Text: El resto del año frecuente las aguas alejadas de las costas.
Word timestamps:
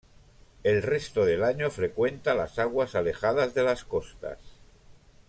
El 0.63 0.81
resto 0.81 1.25
del 1.25 1.43
año 1.43 1.69
frecuente 1.69 2.33
las 2.33 2.57
aguas 2.57 2.95
alejadas 2.95 3.53
de 3.53 3.61
las 3.61 3.83
costas. 3.85 4.39